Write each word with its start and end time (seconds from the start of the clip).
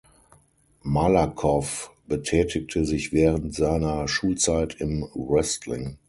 Malakow 0.83 1.91
betätigte 2.07 2.85
sich 2.85 3.11
während 3.13 3.53
seiner 3.53 4.07
Schulzeit 4.07 4.73
im 4.79 5.03
Wrestling. 5.13 5.99